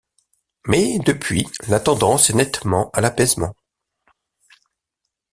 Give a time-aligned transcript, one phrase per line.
[0.65, 3.53] Mais, depuis, la tendance est nettement à l'apaisement.